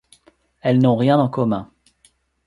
[0.63, 1.69] Elles n'ont rien en commun.